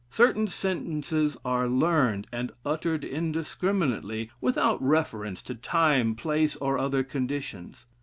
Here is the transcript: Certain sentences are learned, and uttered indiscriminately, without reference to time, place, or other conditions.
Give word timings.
Certain 0.09 0.47
sentences 0.47 1.37
are 1.45 1.67
learned, 1.67 2.25
and 2.31 2.51
uttered 2.65 3.05
indiscriminately, 3.05 4.31
without 4.41 4.81
reference 4.81 5.43
to 5.43 5.53
time, 5.53 6.15
place, 6.15 6.55
or 6.55 6.79
other 6.79 7.03
conditions. 7.03 7.85